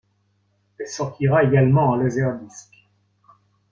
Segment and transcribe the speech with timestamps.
[0.79, 2.73] Elle sortira également en laserdisc.